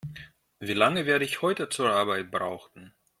[0.59, 2.95] Wie lange werde ich heute zur Arbeit brauchen?